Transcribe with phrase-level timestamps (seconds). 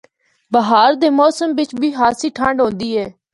[0.53, 3.07] بہار دے موسم بچ بھی خاصی ٹھنڈ ہوندی اے۔